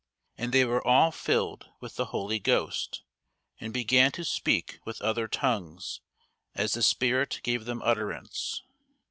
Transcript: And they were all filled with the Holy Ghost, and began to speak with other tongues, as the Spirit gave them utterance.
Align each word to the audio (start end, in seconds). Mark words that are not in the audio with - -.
And 0.35 0.51
they 0.51 0.65
were 0.65 0.83
all 0.83 1.11
filled 1.11 1.69
with 1.79 1.95
the 1.95 2.05
Holy 2.05 2.39
Ghost, 2.39 3.03
and 3.59 3.71
began 3.71 4.11
to 4.13 4.23
speak 4.25 4.79
with 4.83 4.99
other 5.03 5.27
tongues, 5.27 6.01
as 6.55 6.73
the 6.73 6.81
Spirit 6.81 7.39
gave 7.43 7.65
them 7.65 7.83
utterance. 7.85 8.63